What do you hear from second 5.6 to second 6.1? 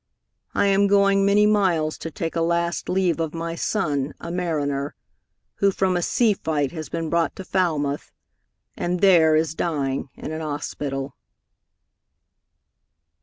from a